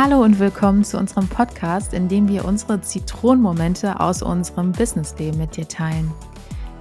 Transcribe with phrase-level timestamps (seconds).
[0.00, 5.56] Hallo und willkommen zu unserem Podcast, in dem wir unsere Zitronenmomente aus unserem Businessleben mit
[5.56, 6.12] dir teilen.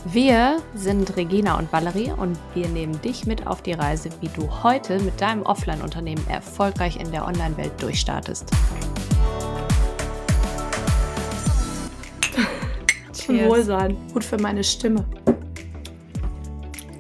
[0.06, 4.48] Wir sind Regina und Valerie und wir nehmen dich mit auf die Reise, wie du
[4.62, 8.52] heute mit deinem Offline-Unternehmen erfolgreich in der Online-Welt durchstartest.
[13.14, 13.98] Zum Wohlsein.
[14.14, 15.04] Gut für meine Stimme.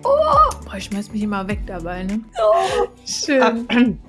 [0.03, 2.21] Oh, ich schmeiß mich immer weg dabei, ne?
[2.41, 3.99] Oh, schön.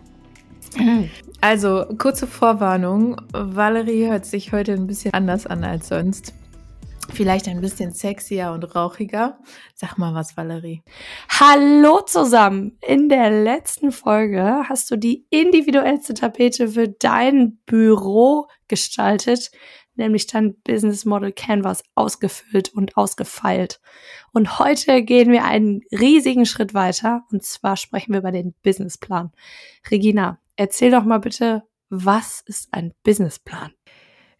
[1.40, 3.16] Also, kurze Vorwarnung.
[3.32, 6.34] Valerie hört sich heute ein bisschen anders an als sonst.
[7.12, 9.38] Vielleicht ein bisschen sexier und rauchiger.
[9.74, 10.82] Sag mal was, Valerie.
[11.28, 12.76] Hallo zusammen.
[12.84, 19.52] In der letzten Folge hast du die individuellste Tapete für dein Büro gestaltet,
[19.94, 23.80] nämlich dein Business Model Canvas ausgefüllt und ausgefeilt.
[24.32, 29.32] Und heute gehen wir einen riesigen Schritt weiter und zwar sprechen wir über den Businessplan.
[29.90, 33.72] Regina, erzähl doch mal bitte, was ist ein Businessplan?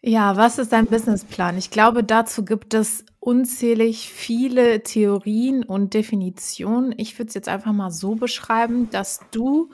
[0.03, 1.57] Ja, was ist ein Businessplan?
[1.57, 6.95] Ich glaube, dazu gibt es unzählig viele Theorien und Definitionen.
[6.99, 9.71] Ich würde es jetzt einfach mal so beschreiben, dass du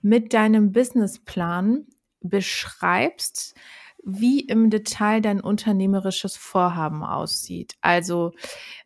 [0.00, 1.86] mit deinem Businessplan
[2.20, 3.54] beschreibst,
[4.02, 7.74] wie im Detail dein unternehmerisches Vorhaben aussieht.
[7.80, 8.32] Also,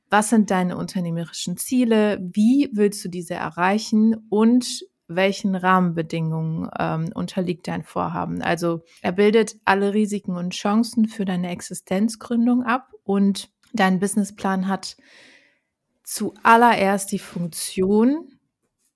[0.08, 2.18] was sind deine unternehmerischen Ziele?
[2.20, 4.26] Wie willst du diese erreichen?
[4.28, 8.42] Und welchen Rahmenbedingungen ähm, unterliegt dein Vorhaben.
[8.42, 14.96] Also er bildet alle Risiken und Chancen für deine Existenzgründung ab und dein Businessplan hat
[16.02, 18.39] zuallererst die Funktion,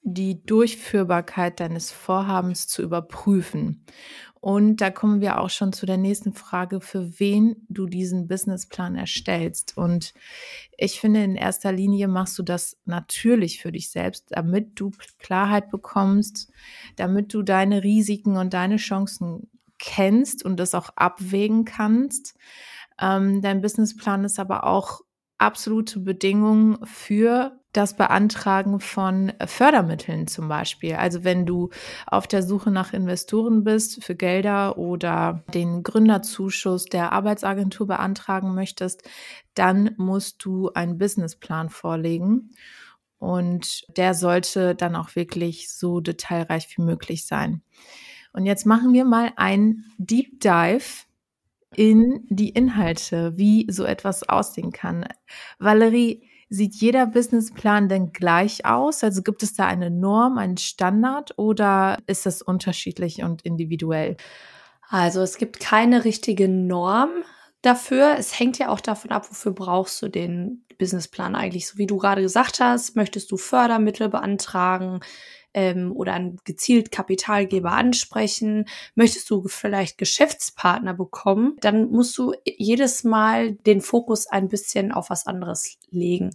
[0.05, 3.85] die Durchführbarkeit deines Vorhabens zu überprüfen.
[4.45, 8.95] Und da kommen wir auch schon zu der nächsten Frage, für wen du diesen Businessplan
[8.95, 9.79] erstellst.
[9.79, 10.13] Und
[10.77, 15.71] ich finde, in erster Linie machst du das natürlich für dich selbst, damit du Klarheit
[15.71, 16.53] bekommst,
[16.97, 19.49] damit du deine Risiken und deine Chancen
[19.79, 22.35] kennst und das auch abwägen kannst.
[23.01, 25.01] Ähm, dein Businessplan ist aber auch
[25.39, 30.95] absolute Bedingung für das Beantragen von Fördermitteln zum Beispiel.
[30.95, 31.71] Also wenn du
[32.07, 39.03] auf der Suche nach Investoren bist für Gelder oder den Gründerzuschuss der Arbeitsagentur beantragen möchtest,
[39.55, 42.51] dann musst du einen Businessplan vorlegen.
[43.19, 47.63] Und der sollte dann auch wirklich so detailreich wie möglich sein.
[48.33, 51.05] Und jetzt machen wir mal ein Deep Dive
[51.75, 55.07] in die Inhalte, wie so etwas aussehen kann.
[55.59, 59.03] Valerie, sieht jeder Businessplan denn gleich aus?
[59.03, 64.17] Also gibt es da eine Norm, einen Standard oder ist das unterschiedlich und individuell?
[64.89, 67.11] Also es gibt keine richtige Norm
[67.63, 68.17] dafür.
[68.19, 71.67] Es hängt ja auch davon ab, wofür brauchst du den Businessplan eigentlich.
[71.67, 75.01] So wie du gerade gesagt hast, möchtest du Fördermittel beantragen,
[75.55, 83.05] ähm, oder einen gezielt Kapitalgeber ansprechen, möchtest du vielleicht Geschäftspartner bekommen, dann musst du jedes
[83.05, 86.31] Mal den Fokus ein bisschen auf was anderes legen.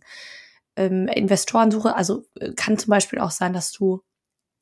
[0.76, 4.02] Ähm, Investorensuche, also äh, kann zum Beispiel auch sein, dass du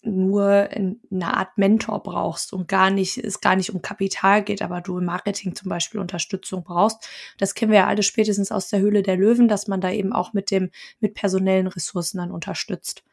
[0.04, 4.80] nur eine Art Mentor brauchst und gar nicht, es gar nicht um Kapital geht, aber
[4.82, 7.10] du im Marketing zum Beispiel Unterstützung brauchst.
[7.38, 10.14] Das kennen wir ja alle spätestens aus der Höhle der Löwen, dass man da eben
[10.14, 10.70] auch mit dem,
[11.00, 13.04] mit personellen Ressourcen dann unterstützt.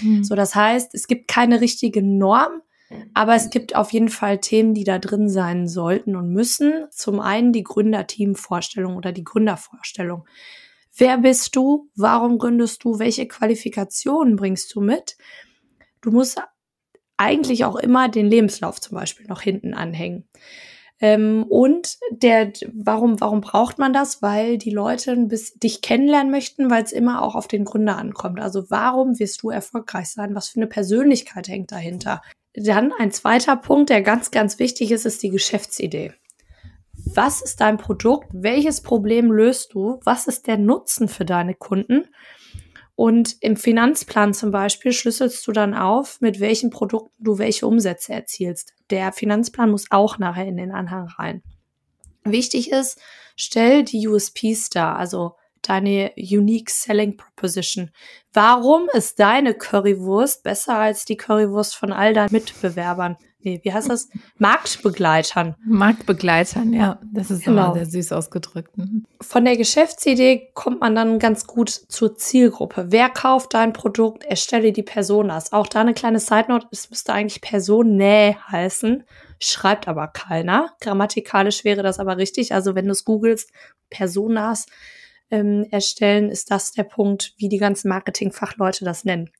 [0.00, 0.24] Mhm.
[0.24, 2.62] So, das heißt, es gibt keine richtige Norm,
[3.14, 6.86] aber es gibt auf jeden Fall Themen, die da drin sein sollten und müssen.
[6.90, 10.26] Zum einen die Gründerteam-Vorstellung oder die Gründervorstellung.
[10.94, 11.88] Wer bist du?
[11.96, 12.98] Warum gründest du?
[12.98, 15.16] Welche Qualifikationen bringst du mit?
[16.02, 16.40] Du musst
[17.16, 20.28] eigentlich auch immer den Lebenslauf zum Beispiel noch hinten anhängen.
[21.02, 24.22] Ähm, und der, warum, warum braucht man das?
[24.22, 28.40] Weil die Leute bisschen dich kennenlernen möchten, weil es immer auch auf den Gründer ankommt.
[28.40, 30.36] Also warum wirst du erfolgreich sein?
[30.36, 32.22] Was für eine Persönlichkeit hängt dahinter?
[32.54, 36.12] Dann ein zweiter Punkt, der ganz, ganz wichtig ist, ist die Geschäftsidee.
[36.92, 38.28] Was ist dein Produkt?
[38.32, 39.98] Welches Problem löst du?
[40.04, 42.04] Was ist der Nutzen für deine Kunden?
[42.94, 48.12] Und im Finanzplan zum Beispiel schlüsselst du dann auf, mit welchen Produkten du welche Umsätze
[48.12, 48.74] erzielst.
[48.90, 51.42] Der Finanzplan muss auch nachher in den Anhang rein.
[52.24, 53.00] Wichtig ist,
[53.34, 57.90] stell die USPs dar, also deine Unique Selling Proposition.
[58.32, 63.16] Warum ist deine Currywurst besser als die Currywurst von all deinen Mitbewerbern?
[63.44, 64.08] Nee, wie heißt das?
[64.38, 65.56] Marktbegleitern.
[65.64, 67.00] Marktbegleitern, ja.
[67.12, 67.64] Das ist genau.
[67.64, 68.76] immer sehr süß ausgedrückt.
[68.78, 69.04] Mhm.
[69.20, 72.86] Von der Geschäftsidee kommt man dann ganz gut zur Zielgruppe.
[72.88, 74.24] Wer kauft dein Produkt?
[74.24, 75.52] Erstelle die Personas.
[75.52, 76.68] Auch da eine kleine Side Note.
[76.70, 79.04] Es müsste eigentlich Personae heißen.
[79.40, 80.74] Schreibt aber keiner.
[80.80, 82.54] Grammatikalisch wäre das aber richtig.
[82.54, 83.50] Also wenn du es googelst,
[83.90, 84.66] Personas,
[85.32, 89.30] ähm, erstellen, ist das der Punkt, wie die ganzen Marketingfachleute das nennen.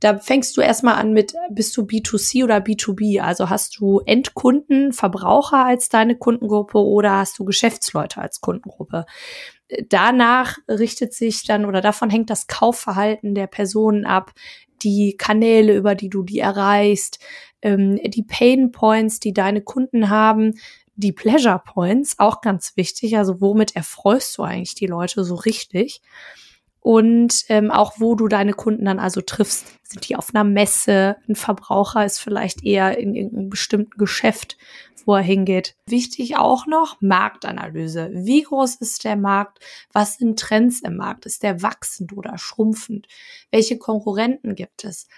[0.00, 3.20] Da fängst du erstmal an mit, bist du B2C oder B2B?
[3.20, 9.06] Also hast du Endkunden, Verbraucher als deine Kundengruppe oder hast du Geschäftsleute als Kundengruppe?
[9.88, 14.32] Danach richtet sich dann oder davon hängt das Kaufverhalten der Personen ab,
[14.82, 17.20] die Kanäle, über die du die erreichst,
[17.62, 20.54] ähm, die Pain Points, die deine Kunden haben,
[20.98, 23.16] die Pleasure Points, auch ganz wichtig.
[23.16, 26.02] Also womit erfreust du eigentlich die Leute so richtig?
[26.80, 29.66] Und ähm, auch wo du deine Kunden dann also triffst.
[29.82, 31.16] Sind die auf einer Messe?
[31.28, 34.56] Ein Verbraucher ist vielleicht eher in irgendeinem bestimmten Geschäft,
[35.04, 35.76] wo er hingeht.
[35.86, 38.10] Wichtig auch noch Marktanalyse.
[38.12, 39.58] Wie groß ist der Markt?
[39.92, 41.26] Was sind Trends im Markt?
[41.26, 43.06] Ist der wachsend oder schrumpfend?
[43.50, 45.08] Welche Konkurrenten gibt es?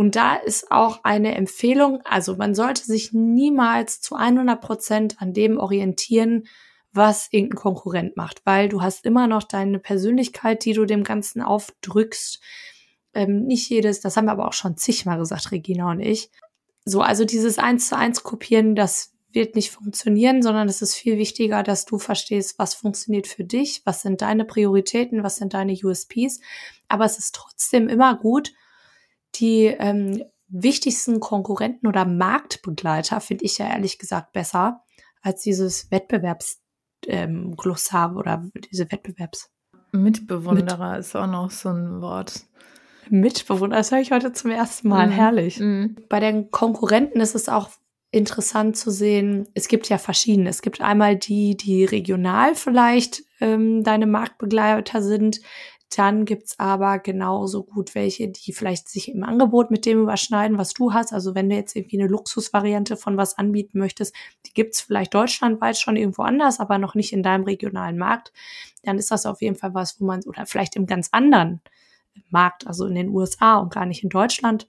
[0.00, 5.34] Und da ist auch eine Empfehlung, also man sollte sich niemals zu 100 Prozent an
[5.34, 6.44] dem orientieren,
[6.90, 11.42] was irgendein Konkurrent macht, weil du hast immer noch deine Persönlichkeit, die du dem Ganzen
[11.42, 12.40] aufdrückst.
[13.12, 16.30] Ähm, nicht jedes, das haben wir aber auch schon zigmal gesagt, Regina und ich.
[16.86, 21.18] So, also dieses eins zu eins kopieren, das wird nicht funktionieren, sondern es ist viel
[21.18, 25.74] wichtiger, dass du verstehst, was funktioniert für dich, was sind deine Prioritäten, was sind deine
[25.74, 26.40] USPs.
[26.88, 28.54] Aber es ist trotzdem immer gut,
[29.36, 34.82] die ähm, wichtigsten Konkurrenten oder Marktbegleiter finde ich ja ehrlich gesagt besser
[35.22, 39.50] als dieses Wettbewerbsglossar ähm, oder diese Wettbewerbs.
[39.92, 42.44] Mitbewunderer Mit ist auch noch so ein Wort.
[43.08, 45.08] Mitbewunderer, das höre ich heute zum ersten Mal.
[45.08, 45.12] Mhm.
[45.12, 45.58] Herrlich.
[45.58, 45.96] Mhm.
[46.08, 47.70] Bei den Konkurrenten ist es auch
[48.12, 50.50] interessant zu sehen, es gibt ja verschiedene.
[50.50, 55.40] Es gibt einmal die, die regional vielleicht ähm, deine Marktbegleiter sind,
[55.96, 60.72] dann gibt's aber genauso gut welche, die vielleicht sich im Angebot mit dem überschneiden, was
[60.72, 61.12] du hast.
[61.12, 64.14] Also wenn du jetzt irgendwie eine Luxusvariante von was anbieten möchtest,
[64.46, 68.32] die gibt's vielleicht deutschlandweit schon irgendwo anders, aber noch nicht in deinem regionalen Markt,
[68.84, 71.60] dann ist das auf jeden Fall was, wo man, oder vielleicht im ganz anderen
[72.28, 74.68] Markt, also in den USA und gar nicht in Deutschland,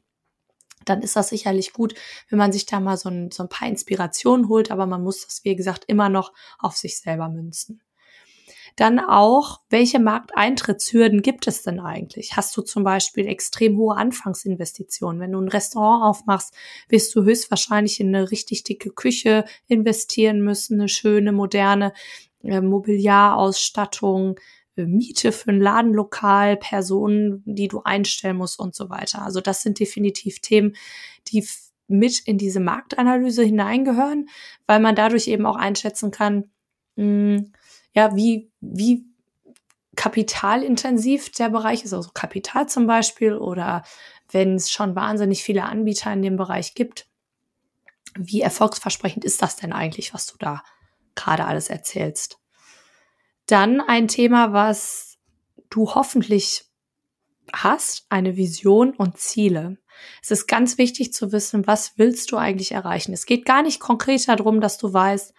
[0.85, 1.94] dann ist das sicherlich gut,
[2.29, 5.25] wenn man sich da mal so ein, so ein paar Inspirationen holt, aber man muss
[5.25, 7.81] das, wie gesagt, immer noch auf sich selber münzen.
[8.75, 12.35] Dann auch, welche Markteintrittshürden gibt es denn eigentlich?
[12.35, 15.21] Hast du zum Beispiel extrem hohe Anfangsinvestitionen?
[15.21, 16.53] Wenn du ein Restaurant aufmachst,
[16.89, 21.94] wirst du höchstwahrscheinlich in eine richtig dicke Küche investieren müssen, eine schöne, moderne
[22.44, 24.39] äh, Mobiliarausstattung,
[24.75, 29.24] äh, Miete für ein Ladenlokal, Personen, die du einstellen musst und so weiter.
[29.24, 30.75] Also das sind definitiv Themen,
[31.27, 31.45] die
[31.88, 34.29] mit in diese Marktanalyse hineingehören,
[34.65, 36.50] weil man dadurch eben auch einschätzen kann,
[36.95, 37.53] mh, hm,
[37.93, 39.05] ja, wie, wie
[39.95, 43.83] kapitalintensiv der Bereich ist, also Kapital zum Beispiel, oder
[44.31, 47.07] wenn es schon wahnsinnig viele Anbieter in dem Bereich gibt,
[48.17, 50.63] wie erfolgsversprechend ist das denn eigentlich, was du da
[51.15, 52.39] gerade alles erzählst?
[53.47, 55.17] Dann ein Thema, was
[55.69, 56.65] du hoffentlich
[57.53, 59.77] hast, eine Vision und Ziele.
[60.21, 63.13] Es ist ganz wichtig zu wissen, was willst du eigentlich erreichen.
[63.13, 65.33] Es geht gar nicht konkret darum, dass du weißt,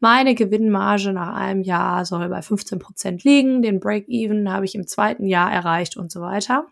[0.00, 4.88] meine Gewinnmarge nach einem Jahr soll bei 15 Prozent liegen, den Break-Even habe ich im
[4.88, 6.66] zweiten Jahr erreicht und so weiter.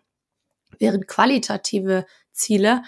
[0.81, 2.83] Während qualitative Ziele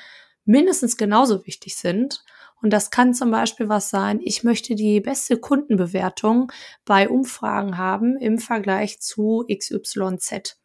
[0.45, 2.25] mindestens genauso wichtig sind
[2.62, 6.53] und das kann zum Beispiel was sein, ich möchte die beste Kundenbewertung
[6.85, 10.59] bei Umfragen haben im Vergleich zu XYZ.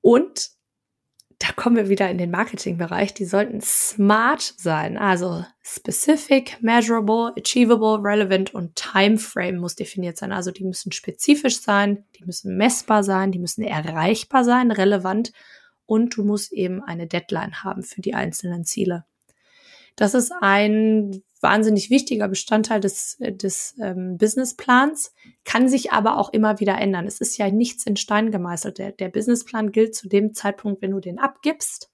[0.00, 0.50] Und
[1.42, 3.14] da kommen wir wieder in den Marketingbereich.
[3.14, 4.96] Die sollten smart sein.
[4.96, 10.30] Also specific, measurable, achievable, relevant und timeframe muss definiert sein.
[10.30, 15.32] Also die müssen spezifisch sein, die müssen messbar sein, die müssen erreichbar sein, relevant
[15.84, 19.04] und du musst eben eine Deadline haben für die einzelnen Ziele.
[19.96, 25.12] Das ist ein wahnsinnig wichtiger Bestandteil des, des ähm, Businessplans,
[25.44, 27.06] kann sich aber auch immer wieder ändern.
[27.06, 28.78] Es ist ja nichts in Stein gemeißelt.
[28.78, 31.90] Der, der Businessplan gilt zu dem Zeitpunkt, wenn du den abgibst.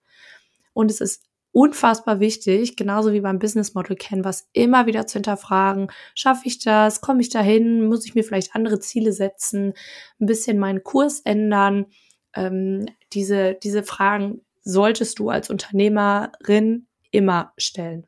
[0.74, 5.90] Und es ist unfassbar wichtig, genauso wie beim Business Model Canvas, immer wieder zu hinterfragen,
[6.14, 9.72] schaffe ich das, komme ich dahin, muss ich mir vielleicht andere Ziele setzen,
[10.20, 11.86] ein bisschen meinen Kurs ändern,
[12.34, 18.06] Ähm, diese, diese Fragen solltest du als Unternehmerin immer stellen.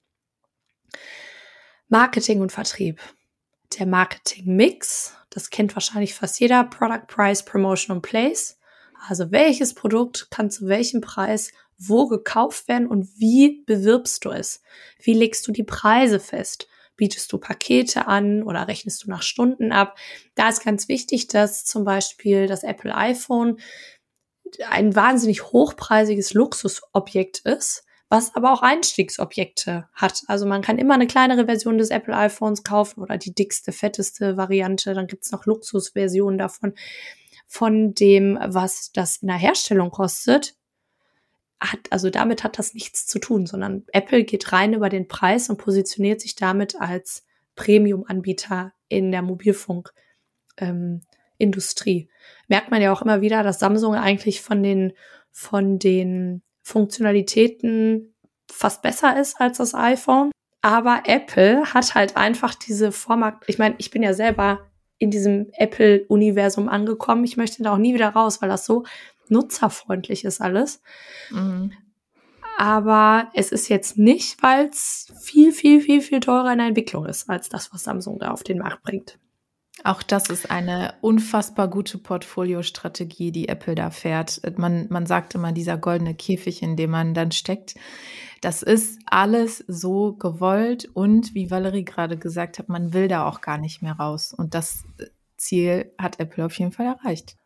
[1.88, 3.00] Marketing und Vertrieb.
[3.78, 8.58] Der Marketing-Mix, das kennt wahrscheinlich fast jeder, Product Price, Promotion und Place.
[9.08, 14.62] Also welches Produkt kann zu welchem Preis wo gekauft werden und wie bewirbst du es?
[15.00, 16.68] Wie legst du die Preise fest?
[16.96, 19.96] Bietest du Pakete an oder rechnest du nach Stunden ab?
[20.34, 23.58] Da ist ganz wichtig, dass zum Beispiel das Apple iPhone
[24.68, 30.24] ein wahnsinnig hochpreisiges Luxusobjekt ist, was aber auch Einstiegsobjekte hat.
[30.26, 34.36] Also man kann immer eine kleinere Version des Apple iPhones kaufen oder die dickste, fetteste
[34.36, 34.94] Variante.
[34.94, 36.74] Dann gibt's noch Luxusversionen davon.
[37.46, 40.56] Von dem, was das in der Herstellung kostet,
[41.60, 45.48] hat, also damit hat das nichts zu tun, sondern Apple geht rein über den Preis
[45.48, 47.24] und positioniert sich damit als
[47.54, 49.92] Premium-Anbieter in der Mobilfunkindustrie.
[50.58, 52.08] Ähm,
[52.48, 54.94] Merkt man ja auch immer wieder, dass Samsung eigentlich von den,
[55.30, 58.14] von den Funktionalitäten
[58.50, 60.30] fast besser ist als das iPhone.
[60.62, 64.60] Aber Apple hat halt einfach diese Vormarkt, ich meine, ich bin ja selber
[64.98, 67.24] in diesem Apple-Universum angekommen.
[67.24, 68.84] Ich möchte da auch nie wieder raus, weil das so
[69.28, 70.82] nutzerfreundlich ist alles.
[71.30, 71.72] Mhm.
[72.58, 77.06] Aber es ist jetzt nicht, weil es viel, viel, viel, viel teurer in der Entwicklung
[77.06, 79.18] ist, als das, was Samsung da auf den Markt bringt.
[79.84, 84.40] Auch das ist eine unfassbar gute Portfoliostrategie, die Apple da fährt.
[84.58, 87.74] Man, man sagt immer, dieser goldene Käfig, in dem man dann steckt.
[88.40, 93.40] Das ist alles so gewollt und wie Valerie gerade gesagt hat, man will da auch
[93.40, 94.34] gar nicht mehr raus.
[94.36, 94.84] Und das
[95.36, 97.36] Ziel hat Apple auf jeden Fall erreicht.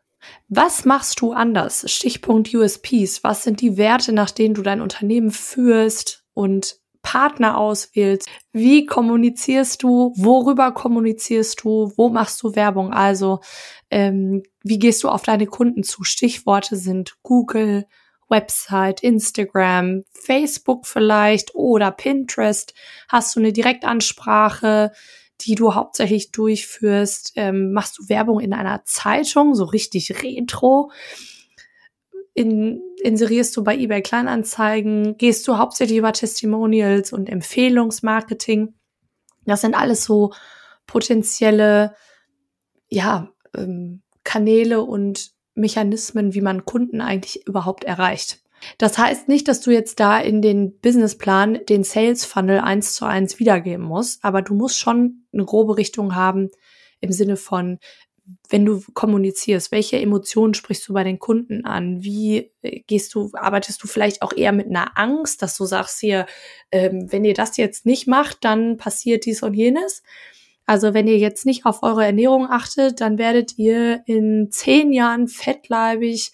[0.47, 1.89] Was machst du anders?
[1.91, 3.23] Stichpunkt USPs.
[3.23, 8.27] Was sind die Werte, nach denen du dein Unternehmen führst und Partner auswählst?
[8.51, 10.11] Wie kommunizierst du?
[10.17, 11.93] Worüber kommunizierst du?
[11.95, 12.91] Wo machst du Werbung?
[12.91, 13.41] Also,
[13.91, 16.03] ähm, wie gehst du auf deine Kunden zu?
[16.03, 17.85] Stichworte sind Google,
[18.27, 22.73] Website, Instagram, Facebook vielleicht oder Pinterest.
[23.07, 24.91] Hast du eine Direktansprache?
[25.41, 27.33] die du hauptsächlich durchführst?
[27.35, 30.91] Ähm, machst du Werbung in einer Zeitung, so richtig retro?
[32.35, 35.17] In, inserierst du bei eBay Kleinanzeigen?
[35.17, 38.75] Gehst du hauptsächlich über Testimonials und Empfehlungsmarketing?
[39.45, 40.33] Das sind alles so
[40.85, 41.95] potenzielle,
[42.89, 48.41] ja, ähm, Kanäle und Mechanismen, wie man Kunden eigentlich überhaupt erreicht.
[48.77, 53.05] Das heißt nicht, dass du jetzt da in den Businessplan den Sales Funnel eins zu
[53.05, 56.49] eins wiedergeben musst, aber du musst schon eine grobe Richtung haben
[56.99, 57.79] im Sinne von,
[58.49, 62.03] wenn du kommunizierst, welche Emotionen sprichst du bei den Kunden an?
[62.03, 65.99] Wie äh, gehst du, arbeitest du vielleicht auch eher mit einer Angst, dass du sagst
[65.99, 66.25] hier,
[66.71, 70.03] ähm, wenn ihr das jetzt nicht macht, dann passiert dies und jenes?
[70.65, 75.27] Also wenn ihr jetzt nicht auf eure Ernährung achtet, dann werdet ihr in zehn Jahren
[75.27, 76.31] fettleibig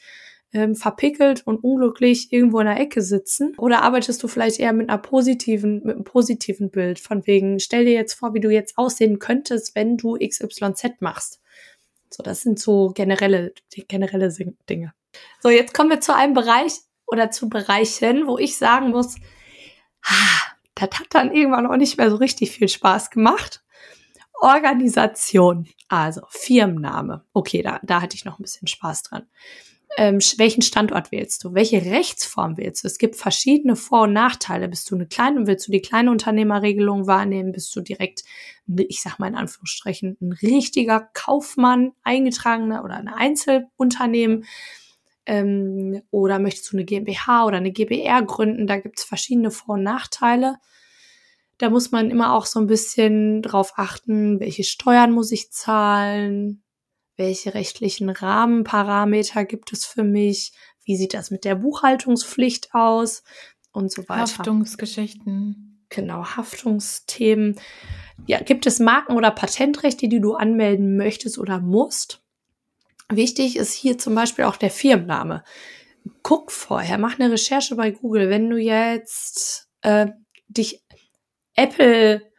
[0.53, 3.53] ähm, verpickelt und unglücklich irgendwo in der Ecke sitzen?
[3.57, 7.85] Oder arbeitest du vielleicht eher mit einer positiven, mit einem positiven Bild von wegen, stell
[7.85, 11.40] dir jetzt vor, wie du jetzt aussehen könntest, wenn du XYZ machst.
[12.13, 13.53] So, das sind so generelle,
[13.87, 14.29] generelle
[14.69, 14.93] Dinge.
[15.39, 16.73] So, jetzt kommen wir zu einem Bereich
[17.07, 19.15] oder zu Bereichen, wo ich sagen muss,
[20.03, 23.63] ah, das hat dann irgendwann auch nicht mehr so richtig viel Spaß gemacht.
[24.41, 27.23] Organisation, also Firmenname.
[27.33, 29.27] Okay, da, da hatte ich noch ein bisschen Spaß dran
[29.97, 31.53] ähm, welchen Standort wählst du?
[31.53, 32.87] Welche Rechtsform wählst du?
[32.87, 34.69] Es gibt verschiedene Vor- und Nachteile.
[34.69, 37.51] Bist du eine kleine, willst du die kleine Unternehmerregelung wahrnehmen?
[37.51, 38.23] Bist du direkt,
[38.67, 44.45] ich sag mal in Anführungsstrichen, ein richtiger Kaufmann, eingetragener oder ein Einzelunternehmen?
[45.25, 48.67] Ähm, oder möchtest du eine GmbH oder eine GbR gründen?
[48.67, 50.55] Da gibt es verschiedene Vor- und Nachteile.
[51.57, 56.60] Da muss man immer auch so ein bisschen drauf achten, welche Steuern muss ich zahlen,
[57.21, 60.53] welche rechtlichen Rahmenparameter gibt es für mich?
[60.83, 63.23] Wie sieht das mit der Buchhaltungspflicht aus?
[63.71, 64.21] Und so weiter.
[64.21, 65.85] Haftungsgeschichten.
[65.89, 67.59] Genau, Haftungsthemen.
[68.25, 72.23] Ja, gibt es Marken- oder Patentrechte, die du anmelden möchtest oder musst?
[73.07, 75.43] Wichtig ist hier zum Beispiel auch der Firmenname.
[76.23, 78.29] Guck vorher, mach eine Recherche bei Google.
[78.29, 80.07] Wenn du jetzt äh,
[80.47, 80.83] dich
[81.55, 82.30] Apple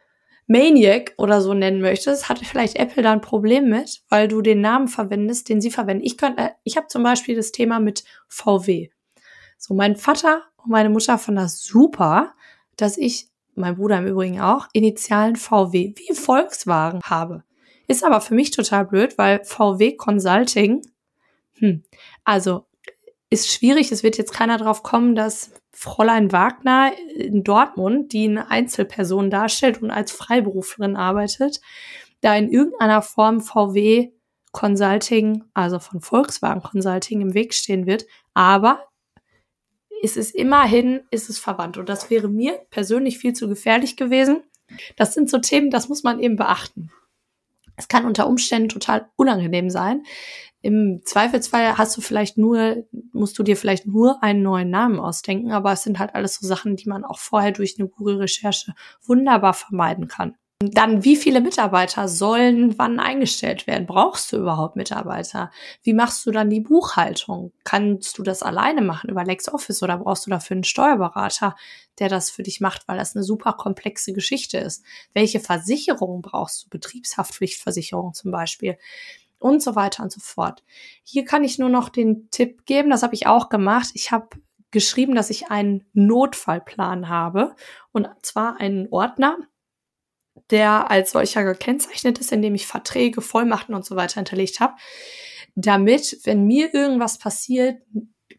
[0.47, 4.61] Maniac oder so nennen möchtest, hat vielleicht Apple da ein Problem mit, weil du den
[4.61, 6.03] Namen verwendest, den sie verwenden.
[6.03, 8.89] Ich könnte, ich habe zum Beispiel das Thema mit VW.
[9.57, 12.33] So, mein Vater und meine Mutter fanden das super,
[12.75, 17.43] dass ich, mein Bruder im Übrigen auch, Initialen VW wie Volkswagen habe.
[17.87, 20.81] Ist aber für mich total blöd, weil VW Consulting,
[21.59, 21.83] hm,
[22.23, 22.65] also
[23.33, 23.91] ist schwierig.
[23.91, 29.81] Es wird jetzt keiner drauf kommen, dass Fräulein Wagner in Dortmund, die eine Einzelperson darstellt
[29.81, 31.59] und als Freiberuflerin arbeitet,
[32.21, 34.11] da in irgendeiner Form VW
[34.51, 38.87] Consulting, also von Volkswagen Consulting im Weg stehen wird, aber
[40.03, 41.77] ist es immerhin, ist es verwandt.
[41.77, 44.43] Und das wäre mir persönlich viel zu gefährlich gewesen.
[44.95, 46.91] Das sind so Themen, das muss man eben beachten.
[47.77, 50.03] Es kann unter Umständen total unangenehm sein.
[50.63, 55.51] Im Zweifelsfall hast du vielleicht nur, musst du dir vielleicht nur einen neuen Namen ausdenken,
[55.51, 58.73] aber es sind halt alles so Sachen, die man auch vorher durch eine Google-Recherche
[59.05, 60.37] wunderbar vermeiden kann.
[60.61, 63.85] Dann, wie viele Mitarbeiter sollen wann eingestellt werden?
[63.85, 65.51] Brauchst du überhaupt Mitarbeiter?
[65.81, 67.51] Wie machst du dann die Buchhaltung?
[67.65, 71.57] Kannst du das alleine machen über LexOffice oder brauchst du dafür einen Steuerberater,
[71.99, 74.85] der das für dich macht, weil das eine super komplexe Geschichte ist?
[75.13, 76.69] Welche Versicherungen brauchst du?
[76.69, 78.77] Betriebshaftpflichtversicherung zum Beispiel
[79.43, 80.63] und so weiter und so fort.
[81.03, 83.89] Hier kann ich nur noch den Tipp geben, das habe ich auch gemacht.
[83.93, 84.29] Ich habe
[84.71, 87.55] geschrieben, dass ich einen Notfallplan habe
[87.91, 89.37] und zwar einen Ordner,
[90.49, 94.73] der als solcher gekennzeichnet ist, indem ich Verträge, Vollmachten und so weiter hinterlegt habe,
[95.55, 97.81] damit, wenn mir irgendwas passiert,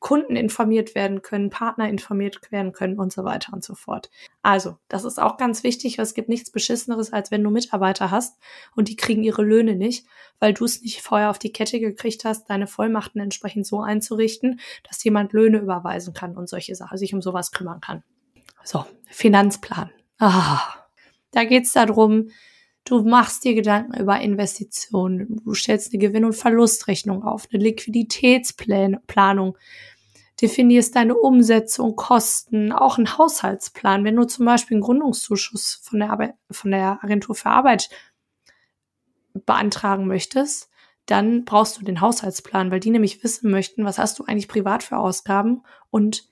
[0.00, 4.10] Kunden informiert werden können, Partner informiert werden können und so weiter und so fort.
[4.42, 8.10] Also, das ist auch ganz wichtig, weil es gibt nichts Beschisseneres, als wenn du Mitarbeiter
[8.10, 8.38] hast
[8.74, 10.06] und die kriegen ihre Löhne nicht,
[10.38, 14.60] weil du es nicht vorher auf die Kette gekriegt hast, deine Vollmachten entsprechend so einzurichten,
[14.88, 18.02] dass jemand Löhne überweisen kann und solche Sachen, sich um sowas kümmern kann.
[18.62, 19.90] So, Finanzplan.
[20.18, 20.60] Ah,
[21.32, 22.30] da geht's darum,
[22.84, 29.56] du machst dir Gedanken über Investitionen, du stellst eine Gewinn- und Verlustrechnung auf, eine Liquiditätsplanung,
[30.40, 34.04] definierst deine Umsätze und Kosten, auch einen Haushaltsplan.
[34.04, 37.88] Wenn du zum Beispiel einen Gründungszuschuss von der, Arbeit, von der Agentur für Arbeit
[39.32, 40.68] beantragen möchtest,
[41.06, 44.82] dann brauchst du den Haushaltsplan, weil die nämlich wissen möchten, was hast du eigentlich privat
[44.82, 46.28] für Ausgaben und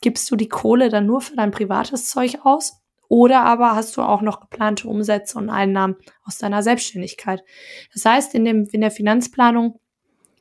[0.00, 4.02] gibst du die Kohle dann nur für dein privates Zeug aus oder aber hast du
[4.02, 7.44] auch noch geplante Umsätze und Einnahmen aus deiner Selbstständigkeit.
[7.92, 9.80] Das heißt, in, dem, in der Finanzplanung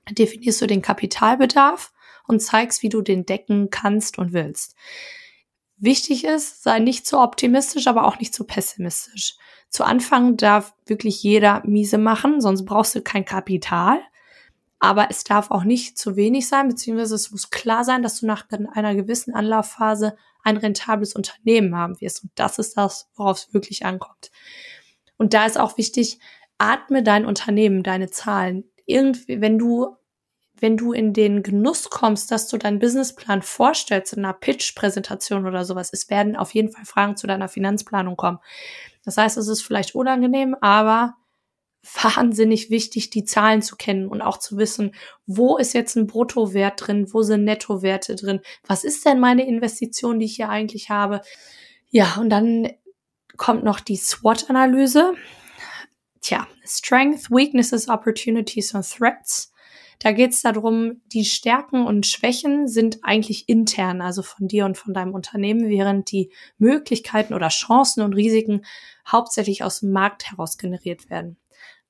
[0.10, 1.94] definierst du den Kapitalbedarf
[2.28, 4.76] und zeigst, wie du den decken kannst und willst.
[5.78, 9.36] Wichtig ist, sei nicht zu optimistisch, aber auch nicht zu pessimistisch.
[9.70, 14.00] Zu Anfang darf wirklich jeder miese machen, sonst brauchst du kein Kapital.
[14.80, 18.26] Aber es darf auch nicht zu wenig sein, beziehungsweise es muss klar sein, dass du
[18.26, 22.24] nach einer gewissen Anlaufphase ein rentables Unternehmen haben wirst.
[22.24, 24.32] Und das ist das, worauf es wirklich ankommt.
[25.18, 26.20] Und da ist auch wichtig,
[26.58, 28.66] atme dein Unternehmen, deine Zahlen.
[28.86, 29.96] Irgendwie, wenn du
[30.64, 35.66] wenn du in den Genuss kommst, dass du deinen Businessplan vorstellst in einer Pitch-Präsentation oder
[35.66, 38.40] sowas, es werden auf jeden Fall Fragen zu deiner Finanzplanung kommen.
[39.04, 41.16] Das heißt, es ist vielleicht unangenehm, aber
[41.84, 46.88] wahnsinnig wichtig, die Zahlen zu kennen und auch zu wissen, wo ist jetzt ein Bruttowert
[46.88, 51.22] drin, wo sind Nettowerte drin, was ist denn meine Investition, die ich hier eigentlich habe.
[51.90, 52.70] Ja, und dann
[53.38, 55.14] kommt noch die SWOT-Analyse.
[56.22, 59.53] Tja, Strength, Weaknesses, Opportunities und Threats.
[60.04, 64.78] Da geht es darum, die Stärken und Schwächen sind eigentlich intern, also von dir und
[64.78, 68.66] von deinem Unternehmen, während die Möglichkeiten oder Chancen und Risiken
[69.08, 71.38] hauptsächlich aus dem Markt heraus generiert werden.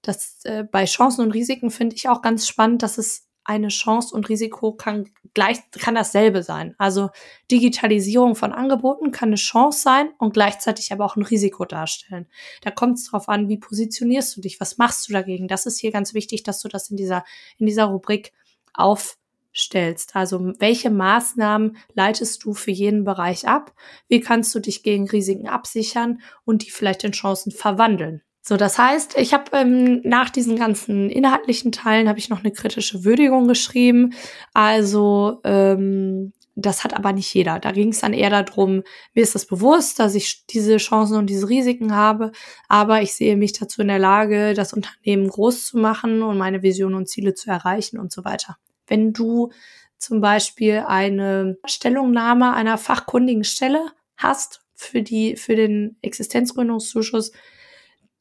[0.04, 4.16] Das äh, bei Chancen und Risiken finde ich auch ganz spannend, dass es eine Chance
[4.16, 6.76] und Risiko kann gleich kann dasselbe sein.
[6.78, 7.10] Also
[7.52, 12.28] Digitalisierung von Angeboten kann eine Chance sein und gleichzeitig aber auch ein Risiko darstellen.
[12.62, 15.48] Da kommt es darauf an, wie positionierst du dich, was machst du dagegen?
[15.48, 17.26] Das ist hier ganz wichtig, dass du das in dieser
[17.58, 18.34] in dieser Rubrik
[18.74, 20.16] aufstellst.
[20.16, 23.74] Also welche Maßnahmen leitest du für jeden Bereich ab?
[24.08, 28.22] Wie kannst du dich gegen Risiken absichern und die vielleicht in Chancen verwandeln?
[28.46, 32.52] So, das heißt, ich habe ähm, nach diesen ganzen inhaltlichen Teilen habe ich noch eine
[32.52, 34.14] kritische Würdigung geschrieben.
[34.54, 37.60] Also ähm, das hat aber nicht jeder.
[37.60, 41.28] Da ging es dann eher darum, mir ist das bewusst, dass ich diese Chancen und
[41.30, 42.34] diese Risiken habe,
[42.68, 46.62] aber ich sehe mich dazu in der Lage, das Unternehmen groß zu machen und meine
[46.62, 48.58] Visionen und Ziele zu erreichen und so weiter.
[48.88, 49.52] Wenn du
[49.98, 53.86] zum Beispiel eine Stellungnahme einer fachkundigen Stelle
[54.18, 57.32] hast für die für den Existenzgründungszuschuss,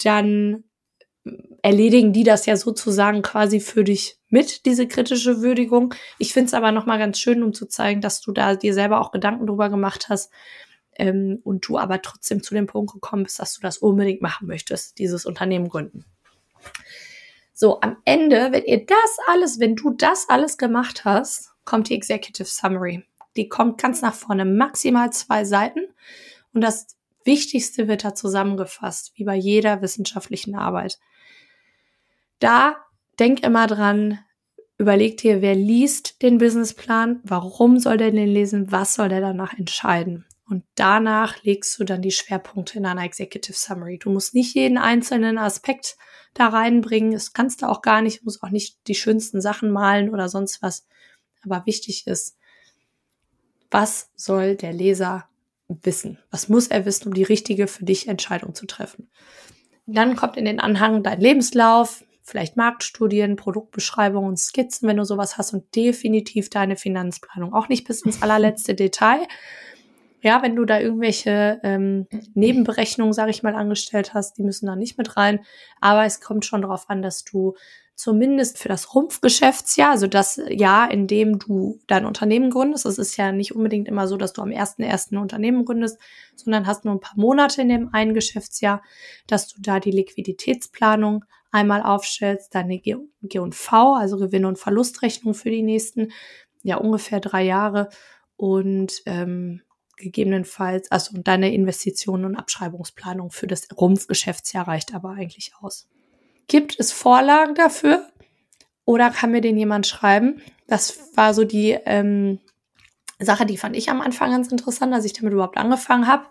[0.02, 0.64] dann
[1.62, 5.94] erledigen die das ja sozusagen quasi für dich mit, diese kritische Würdigung.
[6.18, 9.00] Ich finde es aber nochmal ganz schön, um zu zeigen, dass du da dir selber
[9.00, 10.32] auch Gedanken drüber gemacht hast
[10.96, 14.48] ähm, und du aber trotzdem zu dem Punkt gekommen bist, dass du das unbedingt machen
[14.48, 16.04] möchtest, dieses Unternehmen gründen.
[17.52, 21.94] So, am Ende, wenn ihr das alles, wenn du das alles gemacht hast, kommt die
[21.94, 23.04] Executive Summary.
[23.36, 25.80] Die kommt ganz nach vorne, maximal zwei Seiten.
[26.52, 26.86] Und das
[27.24, 30.98] Wichtigste wird da zusammengefasst, wie bei jeder wissenschaftlichen Arbeit.
[32.38, 32.76] Da
[33.18, 34.18] denk immer dran,
[34.78, 39.56] überleg dir, wer liest den Businessplan, warum soll der den lesen, was soll der danach
[39.56, 40.26] entscheiden.
[40.48, 43.98] Und danach legst du dann die Schwerpunkte in einer Executive Summary.
[43.98, 45.96] Du musst nicht jeden einzelnen Aspekt
[46.34, 47.12] da reinbringen.
[47.12, 48.20] Das kannst du auch gar nicht.
[48.20, 50.86] Du musst auch nicht die schönsten Sachen malen oder sonst was.
[51.42, 52.36] Aber wichtig ist,
[53.70, 55.28] was soll der Leser
[55.82, 56.18] wissen?
[56.30, 59.10] Was muss er wissen, um die richtige für dich Entscheidung zu treffen?
[59.86, 65.52] Dann kommt in den Anhang dein Lebenslauf, vielleicht Marktstudien, Produktbeschreibungen, Skizzen, wenn du sowas hast
[65.52, 67.52] und definitiv deine Finanzplanung.
[67.52, 69.20] Auch nicht bis ins allerletzte Detail.
[70.22, 74.76] Ja, wenn du da irgendwelche ähm, Nebenberechnungen, sage ich mal, angestellt hast, die müssen da
[74.76, 75.40] nicht mit rein.
[75.80, 77.54] Aber es kommt schon darauf an, dass du
[77.96, 82.86] zumindest für das Rumpfgeschäftsjahr, also das Jahr, in dem du dein Unternehmen gründest.
[82.86, 85.12] Es ist ja nicht unbedingt immer so, dass du am 1.1.
[85.12, 85.98] ein Unternehmen gründest,
[86.36, 88.82] sondern hast nur ein paar Monate in dem einen Geschäftsjahr,
[89.26, 95.62] dass du da die Liquiditätsplanung einmal aufstellst, deine G&V, also Gewinn- und Verlustrechnung für die
[95.62, 96.12] nächsten,
[96.62, 97.88] ja, ungefähr drei Jahre
[98.36, 99.62] und ähm,
[99.96, 105.88] gegebenenfalls, also und deine Investitionen und Abschreibungsplanung für das Rumpfgeschäftsjahr reicht aber eigentlich aus.
[106.48, 108.08] Gibt es Vorlagen dafür?
[108.84, 110.42] Oder kann mir den jemand schreiben?
[110.66, 112.40] Das war so die ähm,
[113.20, 116.26] Sache, die fand ich am Anfang ganz interessant, als ich damit überhaupt angefangen habe.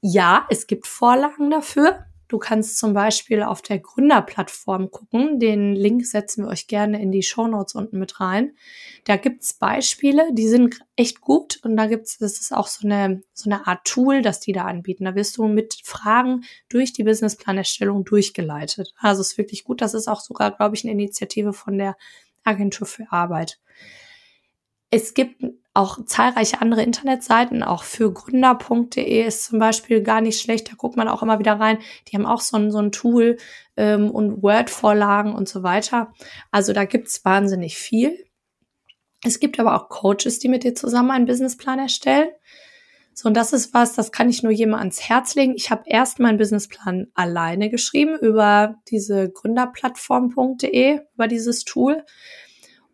[0.00, 2.06] Ja, es gibt Vorlagen dafür.
[2.30, 5.40] Du kannst zum Beispiel auf der Gründerplattform gucken.
[5.40, 8.52] Den Link setzen wir euch gerne in die Show Notes unten mit rein.
[9.02, 11.58] Da gibt's Beispiele, die sind echt gut.
[11.64, 14.66] Und da gibt's, das ist auch so eine, so eine Art Tool, das die da
[14.66, 15.06] anbieten.
[15.06, 18.94] Da wirst du mit Fragen durch die Businessplanerstellung durchgeleitet.
[18.98, 19.80] Also ist wirklich gut.
[19.80, 21.96] Das ist auch sogar, glaube ich, eine Initiative von der
[22.44, 23.58] Agentur für Arbeit.
[24.90, 30.70] Es gibt auch zahlreiche andere Internetseiten, auch für gründer.de ist zum Beispiel gar nicht schlecht.
[30.70, 31.78] Da guckt man auch immer wieder rein.
[32.08, 33.36] Die haben auch so ein, so ein Tool
[33.76, 36.12] ähm, und Word-Vorlagen und so weiter.
[36.50, 38.18] Also da gibt's wahnsinnig viel.
[39.24, 42.30] Es gibt aber auch Coaches, die mit dir zusammen einen Businessplan erstellen.
[43.14, 45.54] So, und das ist was, das kann ich nur jemand ans Herz legen.
[45.54, 52.04] Ich habe erst meinen Businessplan alleine geschrieben über diese gründerplattform.de, über dieses Tool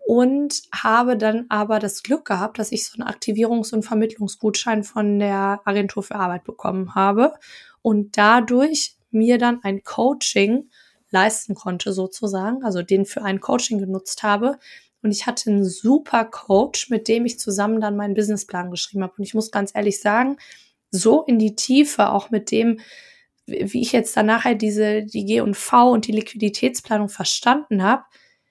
[0.07, 5.19] und habe dann aber das Glück gehabt, dass ich so einen Aktivierungs- und Vermittlungsgutschein von
[5.19, 7.35] der Agentur für Arbeit bekommen habe
[7.83, 10.71] und dadurch mir dann ein Coaching
[11.11, 14.61] leisten konnte sozusagen, also den für ein Coaching genutzt habe.
[15.03, 19.15] Und ich hatte einen super Coach, mit dem ich zusammen dann meinen Businessplan geschrieben habe.
[19.19, 20.37] Und ich muss ganz ehrlich sagen,
[20.93, 22.79] so in die Tiefe, auch mit dem,
[23.47, 28.05] wie ich jetzt dann nachher diese, die G und V und die Liquiditätsplanung verstanden habe,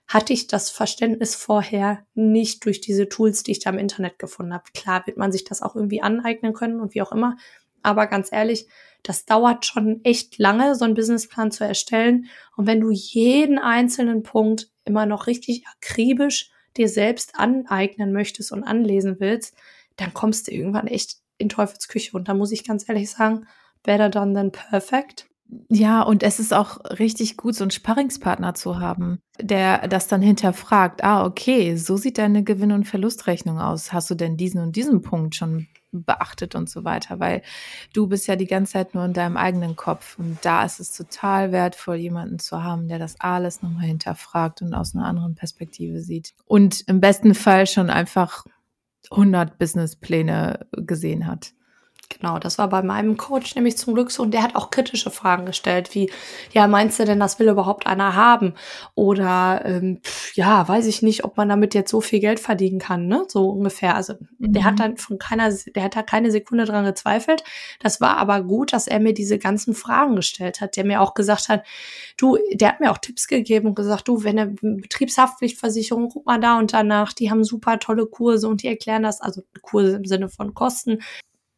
[0.07, 4.53] hatte ich das Verständnis vorher nicht durch diese Tools, die ich da im Internet gefunden
[4.53, 4.65] habe.
[4.73, 7.37] Klar wird man sich das auch irgendwie aneignen können und wie auch immer.
[7.81, 8.67] Aber ganz ehrlich,
[9.03, 12.25] das dauert schon echt lange, so einen Businessplan zu erstellen.
[12.55, 18.63] Und wenn du jeden einzelnen Punkt immer noch richtig akribisch dir selbst aneignen möchtest und
[18.63, 19.55] anlesen willst,
[19.97, 22.15] dann kommst du irgendwann echt in Teufelsküche.
[22.17, 23.47] Und da muss ich ganz ehrlich sagen,
[23.83, 25.27] better done than perfect.
[25.69, 30.21] Ja, und es ist auch richtig gut, so einen Sparringspartner zu haben, der das dann
[30.21, 31.03] hinterfragt.
[31.03, 33.93] Ah, okay, so sieht deine Gewinn- und Verlustrechnung aus.
[33.93, 37.19] Hast du denn diesen und diesen Punkt schon beachtet und so weiter?
[37.19, 37.41] Weil
[37.93, 40.17] du bist ja die ganze Zeit nur in deinem eigenen Kopf.
[40.17, 44.73] Und da ist es total wertvoll, jemanden zu haben, der das alles nochmal hinterfragt und
[44.73, 46.33] aus einer anderen Perspektive sieht.
[46.45, 48.45] Und im besten Fall schon einfach
[49.11, 51.54] 100 Businesspläne gesehen hat.
[52.09, 54.21] Genau, das war bei meinem Coach nämlich zum Glück so.
[54.23, 56.11] Und der hat auch kritische Fragen gestellt, wie,
[56.51, 58.53] ja, meinst du denn, das will überhaupt einer haben?
[58.93, 60.01] Oder, ähm,
[60.33, 63.25] ja, weiß ich nicht, ob man damit jetzt so viel Geld verdienen kann, ne?
[63.27, 63.95] So ungefähr.
[63.95, 64.53] Also, mhm.
[64.53, 64.77] der hat mhm.
[64.77, 67.43] dann von keiner, der hat da keine Sekunde dran gezweifelt.
[67.79, 71.15] Das war aber gut, dass er mir diese ganzen Fragen gestellt hat, der mir auch
[71.15, 71.63] gesagt hat,
[72.17, 76.39] du, der hat mir auch Tipps gegeben und gesagt, du, wenn eine Betriebshaftpflichtversicherung, guck mal
[76.39, 80.05] da und danach, die haben super tolle Kurse und die erklären das, also Kurse im
[80.05, 80.99] Sinne von Kosten,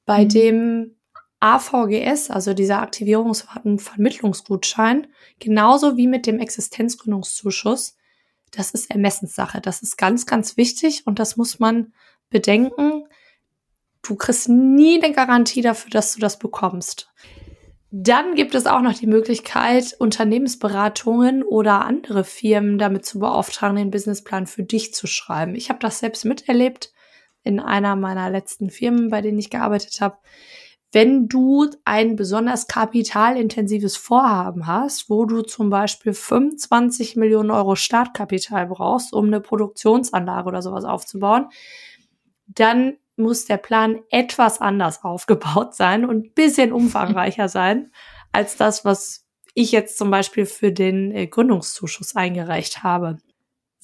[0.08, 0.30] bei mhm.
[0.30, 0.96] dem
[1.40, 5.06] AVGS, also dieser Aktivierungs- und Vermittlungsgutschein,
[5.40, 7.96] genauso wie mit dem Existenzgründungszuschuss,
[8.50, 9.62] das ist Ermessenssache.
[9.62, 11.94] Das ist ganz, ganz wichtig und das muss man
[12.32, 13.04] bedenken.
[14.02, 17.14] Du kriegst nie eine Garantie dafür, dass du das bekommst.
[17.92, 23.92] Dann gibt es auch noch die Möglichkeit, Unternehmensberatungen oder andere Firmen damit zu beauftragen, den
[23.92, 25.56] Businessplan für dich zu schreiben.
[25.56, 26.92] Ich habe das selbst miterlebt
[27.48, 30.18] in einer meiner letzten Firmen, bei denen ich gearbeitet habe.
[30.92, 38.68] Wenn du ein besonders kapitalintensives Vorhaben hast, wo du zum Beispiel 25 Millionen Euro Startkapital
[38.68, 41.50] brauchst, um eine Produktionsanlage oder sowas aufzubauen,
[42.48, 47.92] dann muss der Plan etwas anders aufgebaut sein und ein bisschen umfangreicher sein
[48.32, 53.18] als das, was ich jetzt zum Beispiel für den äh, Gründungszuschuss eingereicht habe.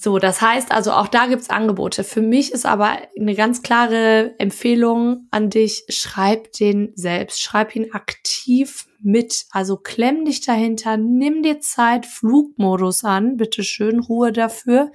[0.04, 2.04] So, das heißt also, auch da gibt's Angebote.
[2.04, 7.94] Für mich ist aber eine ganz klare Empfehlung an dich, schreib den selbst, schreib ihn
[7.94, 9.46] aktiv mit.
[9.52, 14.92] Also klemm dich dahinter, nimm dir Zeit, Flugmodus an, bitte schön, Ruhe dafür,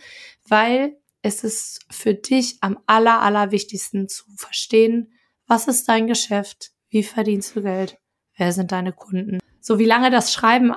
[0.47, 5.15] weil es ist für dich am aller, aller wichtigsten zu verstehen,
[5.47, 7.97] was ist dein Geschäft, wie verdienst du Geld,
[8.37, 9.39] wer sind deine Kunden.
[9.63, 10.75] So wie lange das Schreiben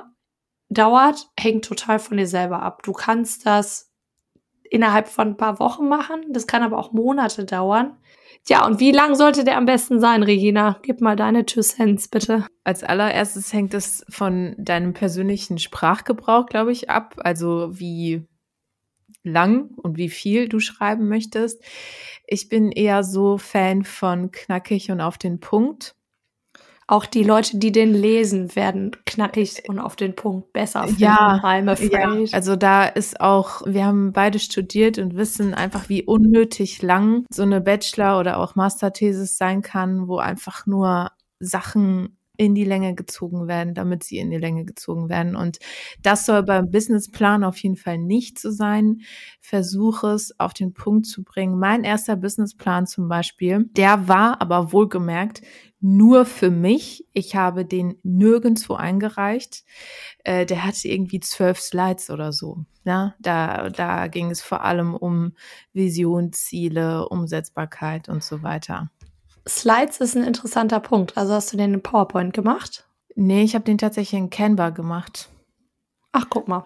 [0.70, 2.82] dauert, hängt total von dir selber ab.
[2.82, 3.91] Du kannst das
[4.72, 6.24] innerhalb von ein paar Wochen machen.
[6.30, 7.98] Das kann aber auch Monate dauern.
[8.48, 10.78] Ja, und wie lang sollte der am besten sein, Regina?
[10.82, 12.46] Gib mal deine Two Cents, bitte.
[12.64, 17.16] Als allererstes hängt es von deinem persönlichen Sprachgebrauch, glaube ich, ab.
[17.18, 18.26] Also wie
[19.22, 21.62] lang und wie viel du schreiben möchtest.
[22.26, 25.94] Ich bin eher so Fan von knackig und auf den Punkt.
[26.92, 31.00] Auch die Leute, die den lesen, werden knackig und auf den Punkt besser finden.
[31.00, 36.82] Ja, ja, also da ist auch, wir haben beide studiert und wissen einfach, wie unnötig
[36.82, 42.64] lang so eine Bachelor- oder auch Masterthesis sein kann, wo einfach nur Sachen in die
[42.64, 45.34] Länge gezogen werden, damit sie in die Länge gezogen werden.
[45.34, 45.60] Und
[46.02, 49.00] das soll beim Businessplan auf jeden Fall nicht so sein.
[49.40, 51.58] Versuche es auf den Punkt zu bringen.
[51.58, 55.40] Mein erster Businessplan zum Beispiel, der war aber wohlgemerkt
[55.82, 57.06] nur für mich.
[57.12, 59.64] Ich habe den nirgendwo eingereicht.
[60.24, 62.64] Äh, der hatte irgendwie zwölf Slides oder so.
[62.84, 65.32] Ja, da, da ging es vor allem um
[65.72, 68.90] Vision, Ziele, Umsetzbarkeit und so weiter.
[69.46, 71.18] Slides ist ein interessanter Punkt.
[71.18, 72.86] Also hast du den in PowerPoint gemacht?
[73.14, 75.28] Nee, ich habe den tatsächlich in Canva gemacht.
[76.12, 76.64] Ach, guck mal.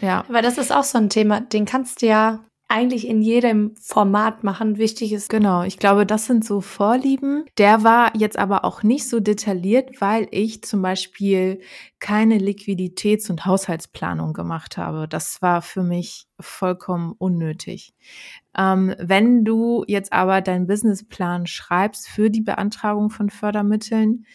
[0.00, 0.24] Ja.
[0.28, 4.44] Weil das ist auch so ein Thema, den kannst du ja eigentlich in jedem Format
[4.44, 4.76] machen.
[4.76, 5.30] Wichtig ist.
[5.30, 7.44] Genau, ich glaube, das sind so Vorlieben.
[7.56, 11.60] Der war jetzt aber auch nicht so detailliert, weil ich zum Beispiel
[11.98, 15.08] keine Liquiditäts- und Haushaltsplanung gemacht habe.
[15.08, 17.94] Das war für mich vollkommen unnötig.
[18.56, 24.26] Ähm, wenn du jetzt aber deinen Businessplan schreibst für die Beantragung von Fördermitteln,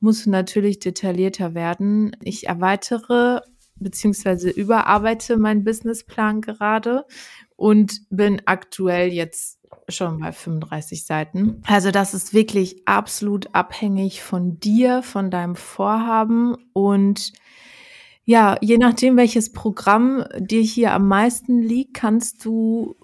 [0.00, 2.16] musst du natürlich detaillierter werden.
[2.22, 3.42] Ich erweitere
[3.80, 7.04] beziehungsweise überarbeite meinen Businessplan gerade
[7.60, 9.58] und bin aktuell jetzt
[9.90, 11.62] schon bei 35 Seiten.
[11.66, 17.34] Also das ist wirklich absolut abhängig von dir, von deinem Vorhaben und
[18.24, 22.96] ja, je nachdem, welches Programm dir hier am meisten liegt, kannst du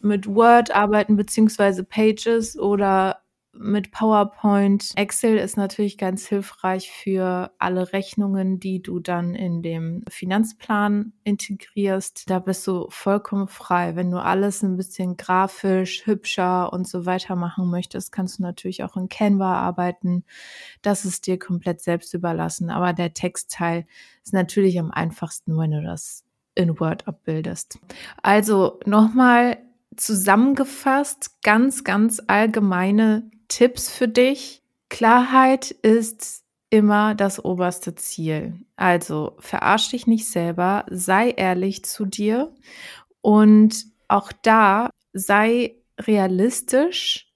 [0.00, 3.18] mit Word arbeiten, beziehungsweise Pages oder
[3.56, 4.92] mit PowerPoint.
[4.96, 12.28] Excel ist natürlich ganz hilfreich für alle Rechnungen, die du dann in dem Finanzplan integrierst.
[12.28, 13.96] Da bist du vollkommen frei.
[13.96, 18.84] Wenn du alles ein bisschen grafisch, hübscher und so weiter machen möchtest, kannst du natürlich
[18.84, 20.24] auch in Canva arbeiten.
[20.82, 22.70] Das ist dir komplett selbst überlassen.
[22.70, 23.86] Aber der Textteil
[24.24, 27.78] ist natürlich am einfachsten, wenn du das in Word abbildest.
[28.22, 29.58] Also nochmal
[29.96, 34.62] zusammengefasst, ganz, ganz allgemeine Tipps für dich.
[34.88, 38.60] Klarheit ist immer das oberste Ziel.
[38.76, 42.52] Also verarsch dich nicht selber, sei ehrlich zu dir
[43.20, 47.32] und auch da sei realistisch,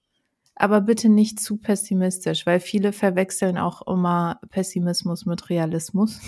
[0.55, 6.19] aber bitte nicht zu pessimistisch, weil viele verwechseln auch immer Pessimismus mit Realismus.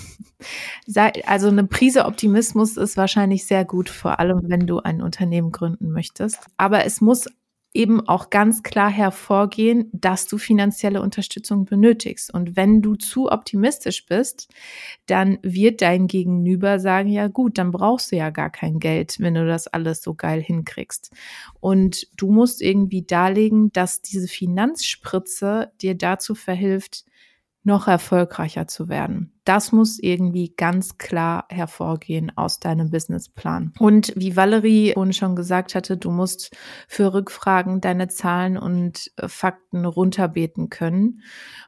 [1.26, 5.92] also eine Prise Optimismus ist wahrscheinlich sehr gut, vor allem wenn du ein Unternehmen gründen
[5.92, 6.40] möchtest.
[6.56, 7.26] Aber es muss
[7.74, 12.34] eben auch ganz klar hervorgehen, dass du finanzielle Unterstützung benötigst.
[12.34, 14.50] Und wenn du zu optimistisch bist,
[15.06, 19.36] dann wird dein Gegenüber sagen, ja gut, dann brauchst du ja gar kein Geld, wenn
[19.36, 21.12] du das alles so geil hinkriegst.
[21.62, 27.06] Und du musst irgendwie darlegen, dass diese Finanzspritze dir dazu verhilft,
[27.64, 29.31] noch erfolgreicher zu werden.
[29.44, 33.74] Das muss irgendwie ganz klar hervorgehen aus deinem Businessplan.
[33.80, 36.56] Und wie Valerie vorhin schon gesagt hatte, du musst
[36.88, 41.22] für Rückfragen deine Zahlen und äh, Fakten runterbeten können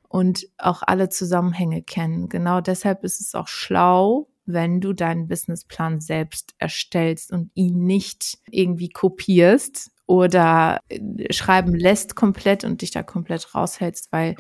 [0.08, 2.30] und auch alle Zusammenhänge kennen.
[2.30, 8.38] Genau deshalb ist es auch schlau, wenn du deinen Businessplan selbst erstellst und ihn nicht
[8.50, 14.36] irgendwie kopierst oder äh, schreiben lässt komplett und dich da komplett raushältst, weil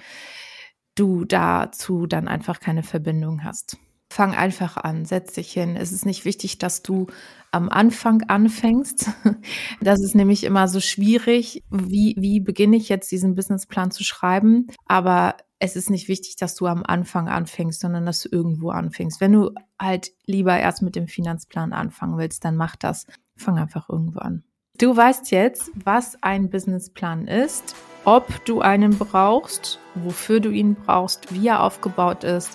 [0.95, 3.77] du dazu dann einfach keine Verbindung hast.
[4.11, 5.75] Fang einfach an, setz dich hin.
[5.75, 7.07] Es ist nicht wichtig, dass du
[7.51, 9.09] am Anfang anfängst.
[9.81, 11.63] Das ist nämlich immer so schwierig.
[11.69, 14.67] Wie, wie beginne ich jetzt diesen Businessplan zu schreiben?
[14.85, 19.19] Aber es ist nicht wichtig, dass du am Anfang anfängst, sondern dass du irgendwo anfängst.
[19.19, 23.07] Wenn du halt lieber erst mit dem Finanzplan anfangen willst, dann mach das.
[23.35, 24.43] Fang einfach irgendwo an.
[24.77, 27.75] Du weißt jetzt, was ein Businessplan ist,
[28.05, 32.51] ob du einen brauchst, wofür du ihn brauchst, wie er aufgebaut ist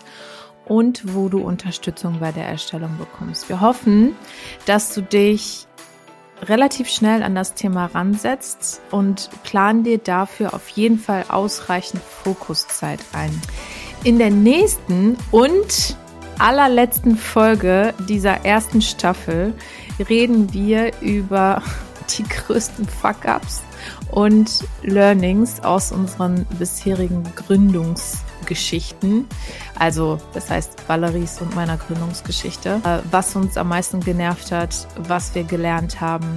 [0.67, 3.49] und wo du Unterstützung bei der Erstellung bekommst.
[3.49, 4.15] Wir hoffen,
[4.67, 5.67] dass du dich
[6.43, 13.01] relativ schnell an das Thema ransetzt und plan dir dafür auf jeden Fall ausreichend Fokuszeit
[13.13, 13.31] ein.
[14.05, 15.97] In der nächsten und
[16.39, 19.55] allerletzten Folge dieser ersten Staffel
[20.09, 21.63] reden wir über
[22.17, 23.63] die größten Fuck-ups
[24.11, 29.27] und Learnings aus unseren bisherigen Gründungsgeschichten.
[29.79, 32.81] Also, das heißt Valeries und meiner Gründungsgeschichte.
[32.85, 36.35] Äh, was uns am meisten genervt hat, was wir gelernt haben.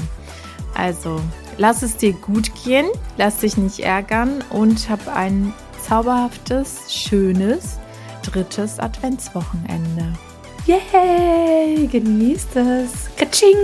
[0.76, 1.20] Also,
[1.58, 5.54] lass es dir gut gehen, lass dich nicht ärgern und hab ein
[5.88, 7.78] zauberhaftes, schönes
[8.24, 10.14] drittes Adventswochenende.
[10.66, 11.88] Yay!
[11.88, 12.92] Genießt es!
[13.18, 13.58] Katsching!